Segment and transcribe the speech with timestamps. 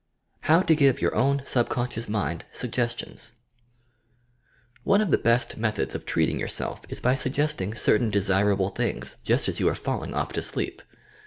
[0.49, 3.33] HOW TO GIVE YOUR OWN SUBCONSCIOUS MIND SUGGESTIONS
[4.83, 9.47] One of the best methods of treating yourself is by suggesting certain desirable things just
[9.47, 10.81] as you are fall ing off to sleep.